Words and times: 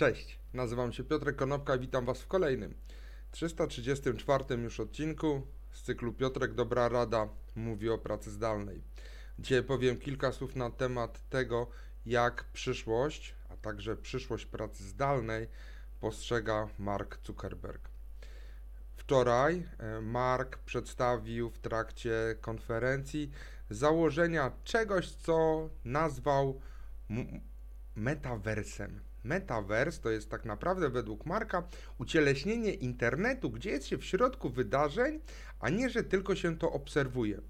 Cześć, 0.00 0.38
nazywam 0.52 0.92
się 0.92 1.04
Piotrek 1.04 1.36
Konopka 1.36 1.76
i 1.76 1.78
witam 1.78 2.04
Was 2.04 2.22
w 2.22 2.26
kolejnym 2.26 2.74
334 3.30 4.44
już 4.54 4.80
odcinku 4.80 5.46
z 5.72 5.82
cyklu 5.82 6.12
Piotrek 6.12 6.54
Dobra 6.54 6.88
Rada 6.88 7.28
mówi 7.56 7.90
o 7.90 7.98
pracy 7.98 8.30
zdalnej. 8.30 8.82
Dzisiaj 9.38 9.62
powiem 9.62 9.98
kilka 9.98 10.32
słów 10.32 10.56
na 10.56 10.70
temat 10.70 11.28
tego, 11.28 11.70
jak 12.06 12.44
przyszłość, 12.44 13.34
a 13.48 13.56
także 13.56 13.96
przyszłość 13.96 14.46
pracy 14.46 14.84
zdalnej 14.84 15.48
postrzega 16.00 16.68
Mark 16.78 17.18
Zuckerberg. 17.26 17.88
Wczoraj 18.96 19.66
e, 19.78 20.00
Mark 20.00 20.58
przedstawił 20.58 21.50
w 21.50 21.58
trakcie 21.58 22.12
konferencji 22.40 23.30
założenia 23.70 24.52
czegoś, 24.64 25.10
co 25.10 25.68
nazwał 25.84 26.60
metaversem. 27.94 29.09
Metaverse 29.24 30.00
to 30.00 30.10
jest 30.10 30.30
tak 30.30 30.44
naprawdę 30.44 30.90
według 30.90 31.26
Marka 31.26 31.68
ucieleśnienie 31.98 32.74
internetu, 32.74 33.50
gdzie 33.50 33.70
jest 33.70 33.86
się 33.86 33.98
w 33.98 34.04
środku 34.04 34.50
wydarzeń, 34.50 35.20
a 35.60 35.70
nie, 35.70 35.90
że 35.90 36.04
tylko 36.04 36.36
się 36.36 36.58
to 36.58 36.72
obserwuje. 36.72 37.40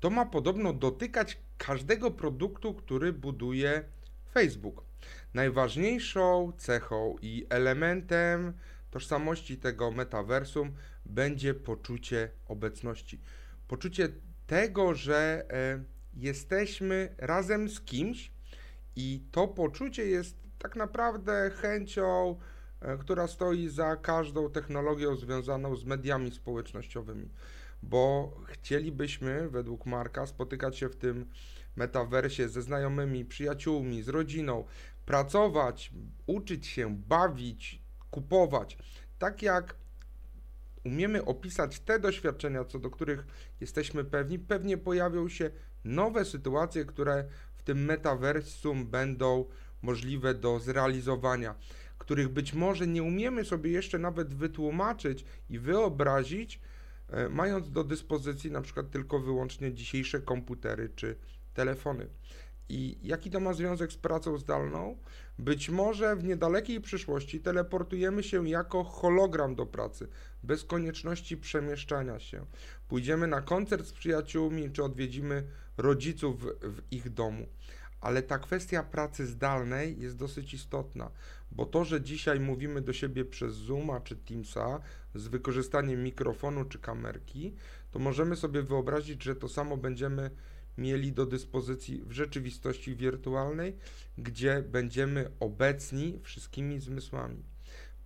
To 0.00 0.10
ma 0.10 0.26
podobno 0.26 0.72
dotykać 0.72 1.38
każdego 1.58 2.10
produktu, 2.10 2.74
który 2.74 3.12
buduje 3.12 3.84
Facebook. 4.34 4.84
Najważniejszą 5.34 6.52
cechą 6.58 7.16
i 7.22 7.46
elementem 7.48 8.52
tożsamości 8.90 9.56
tego 9.56 9.90
metaversum 9.90 10.72
będzie 11.06 11.54
poczucie 11.54 12.30
obecności. 12.48 13.20
Poczucie 13.68 14.08
tego, 14.46 14.94
że 14.94 15.44
e, 15.50 15.84
jesteśmy 16.14 17.14
razem 17.18 17.68
z 17.68 17.80
kimś 17.80 18.32
i 18.96 19.22
to 19.32 19.48
poczucie 19.48 20.06
jest 20.06 20.49
tak 20.60 20.76
naprawdę 20.76 21.50
chęcią, 21.50 22.38
e, 22.80 22.96
która 22.98 23.26
stoi 23.26 23.68
za 23.68 23.96
każdą 23.96 24.50
technologią 24.50 25.16
związaną 25.16 25.76
z 25.76 25.84
mediami 25.84 26.30
społecznościowymi, 26.30 27.28
bo 27.82 28.32
chcielibyśmy, 28.46 29.48
według 29.48 29.86
Marka, 29.86 30.26
spotykać 30.26 30.78
się 30.78 30.88
w 30.88 30.96
tym 30.96 31.26
metaversie 31.76 32.48
ze 32.48 32.62
znajomymi, 32.62 33.24
przyjaciółmi, 33.24 34.02
z 34.02 34.08
rodziną, 34.08 34.64
pracować, 35.06 35.92
uczyć 36.26 36.66
się, 36.66 36.96
bawić, 36.96 37.82
kupować. 38.10 38.78
Tak 39.18 39.42
jak 39.42 39.74
umiemy 40.84 41.24
opisać 41.24 41.80
te 41.80 41.98
doświadczenia, 41.98 42.64
co 42.64 42.78
do 42.78 42.90
których 42.90 43.26
jesteśmy 43.60 44.04
pewni, 44.04 44.38
pewnie 44.38 44.78
pojawią 44.78 45.28
się 45.28 45.50
nowe 45.84 46.24
sytuacje, 46.24 46.84
które 46.84 47.24
w 47.54 47.62
tym 47.62 47.84
metaversum 47.84 48.86
będą 48.86 49.44
możliwe 49.82 50.34
do 50.34 50.58
zrealizowania, 50.58 51.54
których 51.98 52.28
być 52.28 52.54
może 52.54 52.86
nie 52.86 53.02
umiemy 53.02 53.44
sobie 53.44 53.70
jeszcze 53.70 53.98
nawet 53.98 54.34
wytłumaczyć 54.34 55.24
i 55.50 55.58
wyobrazić, 55.58 56.60
e, 57.08 57.28
mając 57.28 57.70
do 57.70 57.84
dyspozycji 57.84 58.50
na 58.50 58.62
przykład 58.62 58.90
tylko 58.90 59.18
wyłącznie 59.20 59.74
dzisiejsze 59.74 60.20
komputery 60.20 60.90
czy 60.96 61.16
telefony. 61.54 62.06
I 62.68 62.98
jaki 63.02 63.30
to 63.30 63.40
ma 63.40 63.52
związek 63.52 63.92
z 63.92 63.96
pracą 63.96 64.38
zdalną? 64.38 64.96
Być 65.38 65.70
może 65.70 66.16
w 66.16 66.24
niedalekiej 66.24 66.80
przyszłości 66.80 67.40
teleportujemy 67.40 68.22
się 68.22 68.48
jako 68.48 68.84
hologram 68.84 69.54
do 69.54 69.66
pracy, 69.66 70.08
bez 70.42 70.64
konieczności 70.64 71.36
przemieszczania 71.36 72.18
się. 72.18 72.46
Pójdziemy 72.88 73.26
na 73.26 73.42
koncert 73.42 73.86
z 73.86 73.92
przyjaciółmi, 73.92 74.70
czy 74.70 74.84
odwiedzimy 74.84 75.44
rodziców 75.76 76.42
w, 76.42 76.46
w 76.74 76.82
ich 76.90 77.10
domu. 77.10 77.46
Ale 78.00 78.22
ta 78.22 78.38
kwestia 78.38 78.82
pracy 78.82 79.26
zdalnej 79.26 80.00
jest 80.00 80.16
dosyć 80.16 80.54
istotna, 80.54 81.10
bo 81.52 81.66
to, 81.66 81.84
że 81.84 82.00
dzisiaj 82.00 82.40
mówimy 82.40 82.80
do 82.80 82.92
siebie 82.92 83.24
przez 83.24 83.54
Zooma 83.54 84.00
czy 84.00 84.16
Teamsa 84.16 84.80
z 85.14 85.28
wykorzystaniem 85.28 86.02
mikrofonu 86.02 86.64
czy 86.64 86.78
kamerki, 86.78 87.54
to 87.90 87.98
możemy 87.98 88.36
sobie 88.36 88.62
wyobrazić, 88.62 89.22
że 89.22 89.36
to 89.36 89.48
samo 89.48 89.76
będziemy 89.76 90.30
mieli 90.78 91.12
do 91.12 91.26
dyspozycji 91.26 92.02
w 92.06 92.12
rzeczywistości 92.12 92.96
wirtualnej, 92.96 93.76
gdzie 94.18 94.62
będziemy 94.62 95.30
obecni 95.40 96.20
wszystkimi 96.22 96.80
zmysłami. 96.80 97.42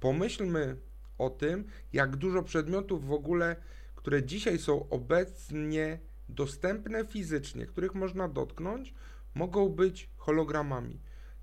Pomyślmy 0.00 0.76
o 1.18 1.30
tym, 1.30 1.64
jak 1.92 2.16
dużo 2.16 2.42
przedmiotów 2.42 3.06
w 3.06 3.12
ogóle, 3.12 3.56
które 3.96 4.22
dzisiaj 4.22 4.58
są 4.58 4.88
obecnie 4.88 5.98
dostępne 6.28 7.04
fizycznie, 7.04 7.66
których 7.66 7.94
można 7.94 8.28
dotknąć, 8.28 8.94
mogą 9.34 9.68
być 9.68 10.10
hologramami. 10.16 11.00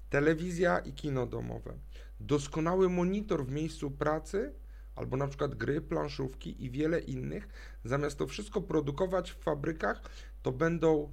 Telewizja 0.09 0.79
i 0.79 0.94
kino 0.94 1.25
domowe. 1.25 1.74
Doskonały 2.19 2.90
monitor 2.90 3.46
w 3.46 3.52
miejscu 3.52 3.91
pracy, 3.91 4.53
albo 4.96 5.18
na 5.18 5.28
przykład 5.28 5.56
gry, 5.56 5.81
planszówki 5.81 6.66
i 6.66 6.69
wiele 6.69 7.00
innych. 7.00 7.47
Zamiast 7.85 8.18
to 8.18 8.28
wszystko 8.28 8.62
produkować 8.62 9.31
w 9.31 9.38
fabrykach, 9.38 10.01
to 10.41 10.51
będą 10.51 11.12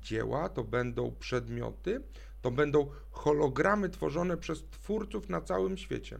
dzieła, 0.00 0.48
to 0.48 0.64
będą 0.64 1.12
przedmioty, 1.18 2.02
to 2.42 2.50
będą 2.50 2.90
hologramy 3.10 3.88
tworzone 3.88 4.36
przez 4.36 4.64
twórców 4.64 5.28
na 5.28 5.40
całym 5.40 5.76
świecie. 5.76 6.18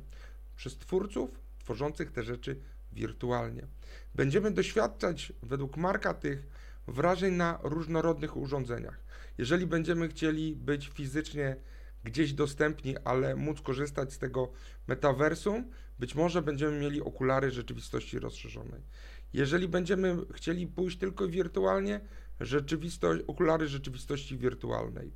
Przez 0.56 0.76
twórców 0.76 1.40
tworzących 1.58 2.12
te 2.12 2.22
rzeczy 2.22 2.60
wirtualnie. 2.92 3.66
Będziemy 4.14 4.50
doświadczać 4.50 5.32
według 5.42 5.76
Marka 5.76 6.14
tych 6.14 6.46
wrażeń 6.86 7.34
na 7.34 7.58
różnorodnych 7.62 8.36
urządzeniach. 8.36 9.04
Jeżeli 9.38 9.66
będziemy 9.66 10.08
chcieli 10.08 10.56
być 10.56 10.88
fizycznie 10.88 11.56
gdzieś 12.04 12.32
dostępni, 12.32 12.96
ale 13.04 13.36
móc 13.36 13.60
korzystać 13.60 14.12
z 14.12 14.18
tego 14.18 14.52
metaversum, 14.86 15.70
być 15.98 16.14
może 16.14 16.42
będziemy 16.42 16.80
mieli 16.80 17.02
okulary 17.02 17.50
rzeczywistości 17.50 18.18
rozszerzonej. 18.18 18.82
Jeżeli 19.32 19.68
będziemy 19.68 20.16
chcieli 20.34 20.66
pójść 20.66 20.98
tylko 20.98 21.28
wirtualnie, 21.28 22.00
rzeczywistość, 22.40 23.24
okulary 23.26 23.68
rzeczywistości 23.68 24.38
wirtualnej. 24.38 25.12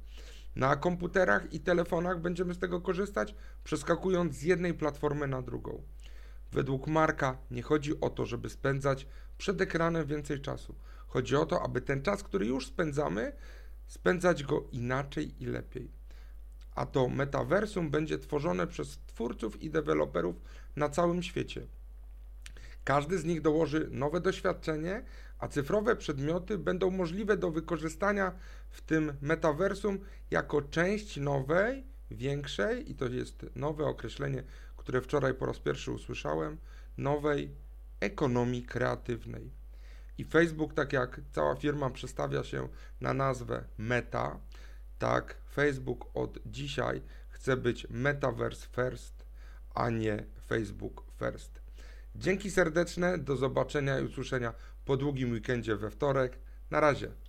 Na 0.57 0.77
komputerach 0.77 1.53
i 1.53 1.61
telefonach 1.61 2.21
będziemy 2.21 2.55
z 2.55 2.59
tego 2.59 2.81
korzystać, 2.81 3.35
przeskakując 3.65 4.35
z 4.35 4.43
jednej 4.43 4.75
platformy 4.75 5.27
na 5.27 5.43
drugą. 5.43 5.83
Według 6.53 6.87
Marka 6.87 7.39
nie 7.51 7.63
chodzi 7.63 8.01
o 8.01 8.11
to, 8.11 8.27
żeby 8.27 8.49
spędzać 8.51 9.07
przed 9.39 9.61
ekranem 9.61 10.07
więcej 10.07 10.41
czasu. 10.41 10.75
Chodzi 11.17 11.37
o 11.37 11.47
to, 11.47 11.63
aby 11.63 11.81
ten 11.81 12.03
czas, 12.03 12.23
który 12.23 12.47
już 12.47 12.67
spędzamy, 12.67 13.33
spędzać 13.87 14.45
go 14.45 14.65
inaczej 14.73 15.43
i 15.43 15.47
lepiej. 15.47 15.91
A 16.75 16.87
to 16.87 17.09
metaversum 17.09 17.91
będzie 17.91 18.19
tworzone 18.19 18.67
przez 18.67 18.99
twórców 19.07 19.63
i 19.63 19.71
deweloperów 19.71 20.37
na 20.77 20.89
całym 20.89 21.23
świecie. 21.23 21.67
Każdy 22.85 23.19
z 23.19 23.25
nich 23.25 23.41
dołoży 23.41 23.89
nowe 23.91 24.21
doświadczenie, 24.21 25.05
a 25.39 25.49
cyfrowe 25.49 25.97
przedmioty 25.97 26.59
będą 26.59 26.91
możliwe 26.91 27.37
do 27.37 27.51
wykorzystania 27.51 28.33
w 28.71 28.81
tym 28.81 29.13
metaversum 29.21 29.99
jako 30.31 30.63
część 30.63 31.17
nowej, 31.17 31.85
większej, 32.11 32.91
i 32.91 32.95
to 32.95 33.07
jest 33.07 33.47
nowe 33.55 33.85
określenie, 33.85 34.43
które 34.77 35.01
wczoraj 35.01 35.35
po 35.35 35.47
raz 35.47 35.59
pierwszy 35.59 35.93
usłyszałem, 35.93 36.59
nowej 36.99 37.51
ekonomii 38.01 38.63
kreatywnej. 38.63 39.66
I 40.19 40.25
Facebook, 40.25 40.75
tak 40.75 40.93
jak 40.93 41.21
cała 41.33 41.57
firma 41.57 41.91
przestawia 41.91 42.45
się 42.45 42.69
na 43.01 43.15
nazwę 43.15 43.65
Meta, 43.79 44.39
tak 44.99 45.37
Facebook 45.53 46.07
od 46.15 46.39
dzisiaj 46.47 47.03
chce 47.29 47.57
być 47.57 47.87
Metaverse 47.91 48.67
First, 48.67 49.27
a 49.75 49.91
nie 49.91 50.25
Facebook 50.47 51.05
First. 51.19 51.61
Dzięki 52.15 52.51
serdeczne, 52.51 53.19
do 53.19 53.37
zobaczenia 53.37 54.01
i 54.01 54.05
usłyszenia 54.05 54.53
po 54.85 54.97
długim 54.97 55.33
weekendzie 55.33 55.77
we 55.77 55.91
wtorek. 55.91 56.39
Na 56.71 56.81
razie. 56.81 57.26